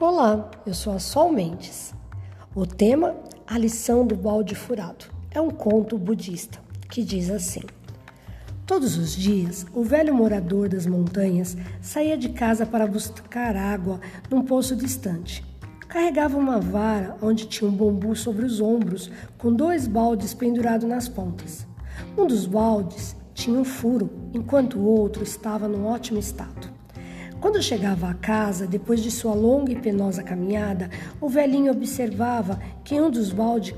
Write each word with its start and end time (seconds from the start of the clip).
Olá, 0.00 0.48
eu 0.64 0.72
sou 0.74 0.92
a 0.92 1.00
Sol 1.00 1.32
Mendes. 1.32 1.92
O 2.54 2.64
tema 2.64 3.16
A 3.44 3.58
lição 3.58 4.06
do 4.06 4.14
balde 4.14 4.54
furado 4.54 5.06
é 5.28 5.40
um 5.40 5.50
conto 5.50 5.98
budista 5.98 6.60
que 6.88 7.02
diz 7.02 7.28
assim: 7.28 7.62
Todos 8.64 8.96
os 8.96 9.10
dias, 9.10 9.66
o 9.74 9.82
velho 9.82 10.14
morador 10.14 10.68
das 10.68 10.86
montanhas 10.86 11.56
saía 11.82 12.16
de 12.16 12.28
casa 12.28 12.64
para 12.64 12.86
buscar 12.86 13.56
água 13.56 13.98
num 14.30 14.42
poço 14.42 14.76
distante. 14.76 15.44
Carregava 15.88 16.38
uma 16.38 16.60
vara 16.60 17.16
onde 17.20 17.48
tinha 17.48 17.68
um 17.68 17.74
bambu 17.74 18.14
sobre 18.14 18.46
os 18.46 18.60
ombros, 18.60 19.10
com 19.36 19.52
dois 19.52 19.88
baldes 19.88 20.32
pendurados 20.32 20.88
nas 20.88 21.08
pontas. 21.08 21.66
Um 22.16 22.24
dos 22.24 22.46
baldes 22.46 23.16
tinha 23.34 23.58
um 23.58 23.64
furo, 23.64 24.08
enquanto 24.32 24.78
o 24.78 24.84
outro 24.84 25.24
estava 25.24 25.66
num 25.66 25.86
ótimo 25.86 26.20
estado. 26.20 26.77
Quando 27.40 27.62
chegava 27.62 28.10
à 28.10 28.14
casa, 28.14 28.66
depois 28.66 29.00
de 29.00 29.12
sua 29.12 29.32
longa 29.32 29.70
e 29.70 29.80
penosa 29.80 30.24
caminhada, 30.24 30.90
o 31.20 31.28
velhinho 31.28 31.70
observava 31.70 32.60
que 32.82 33.00
um 33.00 33.08
dos 33.08 33.32
baldes 33.32 33.76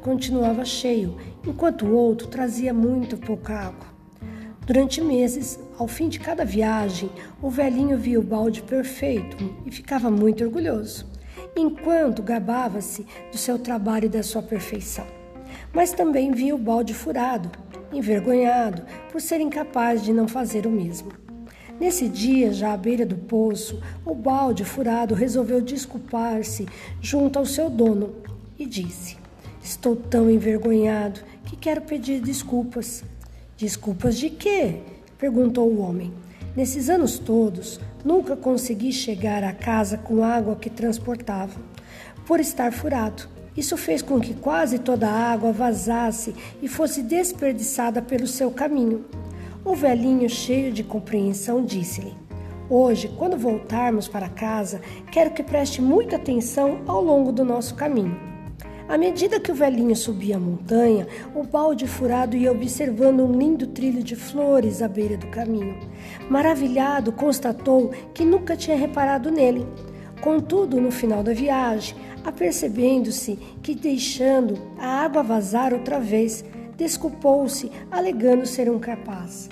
continuava 0.00 0.64
cheio, 0.64 1.18
enquanto 1.46 1.84
o 1.84 1.94
outro 1.94 2.26
trazia 2.28 2.72
muito 2.72 3.18
pouca 3.18 3.54
água. 3.54 3.92
Durante 4.66 5.02
meses, 5.02 5.60
ao 5.78 5.86
fim 5.86 6.08
de 6.08 6.18
cada 6.18 6.42
viagem, 6.42 7.10
o 7.42 7.50
velhinho 7.50 7.98
via 7.98 8.18
o 8.18 8.22
balde 8.22 8.62
perfeito 8.62 9.36
e 9.66 9.70
ficava 9.70 10.10
muito 10.10 10.42
orgulhoso, 10.42 11.06
enquanto 11.54 12.22
gabava-se 12.22 13.06
do 13.30 13.36
seu 13.36 13.58
trabalho 13.58 14.06
e 14.06 14.08
da 14.08 14.22
sua 14.22 14.42
perfeição. 14.42 15.06
Mas 15.74 15.92
também 15.92 16.32
via 16.32 16.54
o 16.54 16.58
balde 16.58 16.94
furado, 16.94 17.50
envergonhado 17.92 18.82
por 19.10 19.20
ser 19.20 19.40
incapaz 19.40 20.02
de 20.02 20.14
não 20.14 20.26
fazer 20.26 20.66
o 20.66 20.70
mesmo. 20.70 21.21
Nesse 21.82 22.08
dia, 22.08 22.52
já 22.52 22.74
à 22.74 22.76
beira 22.76 23.04
do 23.04 23.16
poço, 23.16 23.82
o 24.06 24.14
balde 24.14 24.64
furado 24.64 25.16
resolveu 25.16 25.60
desculpar-se 25.60 26.64
junto 27.00 27.40
ao 27.40 27.44
seu 27.44 27.68
dono 27.68 28.14
e 28.56 28.64
disse: 28.64 29.16
Estou 29.60 29.96
tão 29.96 30.30
envergonhado 30.30 31.18
que 31.44 31.56
quero 31.56 31.80
pedir 31.82 32.20
desculpas. 32.20 33.02
Desculpas 33.56 34.16
de 34.16 34.30
quê? 34.30 34.76
perguntou 35.18 35.68
o 35.68 35.80
homem. 35.80 36.14
Nesses 36.54 36.88
anos 36.88 37.18
todos, 37.18 37.80
nunca 38.04 38.36
consegui 38.36 38.92
chegar 38.92 39.42
à 39.42 39.52
casa 39.52 39.98
com 39.98 40.22
água 40.22 40.54
que 40.54 40.70
transportava, 40.70 41.60
por 42.24 42.38
estar 42.38 42.72
furado. 42.72 43.28
Isso 43.56 43.76
fez 43.76 44.02
com 44.02 44.20
que 44.20 44.34
quase 44.34 44.78
toda 44.78 45.08
a 45.08 45.32
água 45.32 45.50
vazasse 45.50 46.32
e 46.62 46.68
fosse 46.68 47.02
desperdiçada 47.02 48.00
pelo 48.00 48.28
seu 48.28 48.52
caminho. 48.52 49.04
O 49.64 49.76
velhinho, 49.76 50.28
cheio 50.28 50.72
de 50.72 50.82
compreensão, 50.82 51.64
disse-lhe: 51.64 52.14
Hoje, 52.68 53.08
quando 53.16 53.36
voltarmos 53.36 54.08
para 54.08 54.28
casa, 54.28 54.80
quero 55.10 55.30
que 55.30 55.42
preste 55.42 55.80
muita 55.80 56.16
atenção 56.16 56.80
ao 56.86 57.00
longo 57.00 57.30
do 57.30 57.44
nosso 57.44 57.76
caminho. 57.76 58.18
À 58.88 58.98
medida 58.98 59.38
que 59.38 59.52
o 59.52 59.54
velhinho 59.54 59.94
subia 59.94 60.36
a 60.36 60.40
montanha, 60.40 61.06
o 61.32 61.44
balde 61.44 61.86
furado 61.86 62.36
ia 62.36 62.50
observando 62.50 63.20
um 63.20 63.38
lindo 63.38 63.68
trilho 63.68 64.02
de 64.02 64.16
flores 64.16 64.82
à 64.82 64.88
beira 64.88 65.16
do 65.16 65.28
caminho. 65.28 65.78
Maravilhado, 66.28 67.12
constatou 67.12 67.90
que 68.12 68.24
nunca 68.24 68.56
tinha 68.56 68.76
reparado 68.76 69.30
nele. 69.30 69.64
Contudo, 70.20 70.80
no 70.80 70.90
final 70.90 71.22
da 71.22 71.32
viagem, 71.32 71.96
apercebendo-se 72.24 73.38
que 73.62 73.76
deixando 73.76 74.58
a 74.76 75.04
água 75.04 75.22
vazar 75.22 75.72
outra 75.72 76.00
vez, 76.00 76.44
desculpou-se, 76.76 77.70
alegando 77.90 78.46
ser 78.46 78.70
um 78.70 78.78
capaz. 78.78 79.48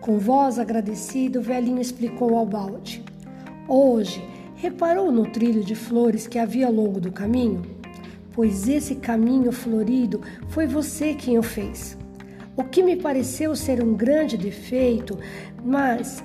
Com 0.00 0.18
voz 0.18 0.58
agradecida, 0.58 1.38
o 1.38 1.42
velhinho 1.42 1.80
explicou 1.80 2.36
ao 2.36 2.46
balde: 2.46 3.04
Hoje, 3.68 4.24
reparou 4.56 5.12
no 5.12 5.26
trilho 5.30 5.62
de 5.62 5.74
flores 5.74 6.26
que 6.26 6.38
havia 6.38 6.66
ao 6.66 6.72
longo 6.72 7.00
do 7.00 7.12
caminho? 7.12 7.62
Pois 8.32 8.68
esse 8.68 8.94
caminho 8.94 9.52
florido 9.52 10.20
foi 10.48 10.66
você 10.66 11.14
quem 11.14 11.38
o 11.38 11.42
fez. 11.42 11.98
O 12.56 12.64
que 12.64 12.82
me 12.82 12.96
pareceu 12.96 13.54
ser 13.54 13.82
um 13.82 13.94
grande 13.94 14.36
defeito, 14.36 15.18
mas, 15.64 16.22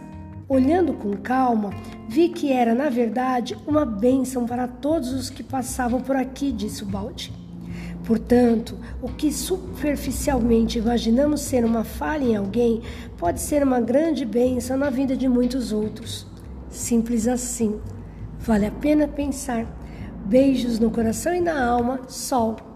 olhando 0.48 0.94
com 0.94 1.16
calma, 1.18 1.72
vi 2.08 2.30
que 2.30 2.52
era, 2.52 2.74
na 2.74 2.90
verdade, 2.90 3.58
uma 3.66 3.86
bênção 3.86 4.46
para 4.46 4.68
todos 4.68 5.14
os 5.14 5.30
que 5.30 5.44
passavam 5.44 6.02
por 6.02 6.16
aqui, 6.16 6.52
disse 6.52 6.84
o 6.84 6.88
balde. 6.88 7.45
Portanto, 8.06 8.78
o 9.02 9.10
que 9.10 9.32
superficialmente 9.32 10.78
imaginamos 10.78 11.42
ser 11.42 11.66
uma 11.66 11.84
falha 11.84 12.24
em 12.24 12.36
alguém 12.36 12.82
pode 13.18 13.42
ser 13.42 13.64
uma 13.64 13.82
grande 13.82 14.24
bênção 14.24 14.78
na 14.78 14.92
vida 14.92 15.18
de 15.18 15.28
muitos 15.28 15.72
outros. 15.72 16.28
Simples 16.70 17.28
assim. 17.28 17.80
Vale 18.40 18.68
a 18.68 18.72
pena 18.72 19.08
pensar. 19.08 19.66
Beijos 20.26 20.78
no 20.78 20.92
coração 20.92 21.34
e 21.34 21.40
na 21.40 21.66
alma, 21.66 22.02
Sol. 22.08 22.75